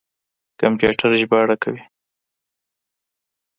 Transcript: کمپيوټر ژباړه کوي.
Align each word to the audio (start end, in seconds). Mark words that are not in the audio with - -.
کمپيوټر 0.59 1.09
ژباړه 1.21 1.55
کوي. 1.63 1.83